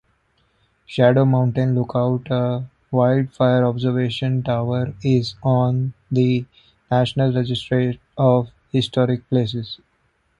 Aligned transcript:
Shadow 0.87 1.25
Mountain 1.25 1.75
Lookouta 1.75 2.67
wildfire 2.89 3.63
observation 3.63 4.41
toweris 4.41 5.35
on 5.43 5.93
the 6.09 6.43
National 6.89 7.31
Register 7.31 7.93
of 8.17 8.49
Historic 8.71 9.29
Places. 9.29 9.79